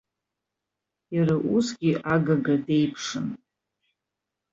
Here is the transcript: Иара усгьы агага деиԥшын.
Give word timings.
Иара 1.15 1.35
усгьы 1.55 1.91
агага 2.13 2.55
деиԥшын. 2.65 3.27